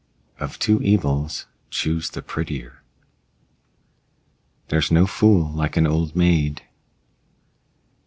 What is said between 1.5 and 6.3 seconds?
choose the prettier. There's no fool like an old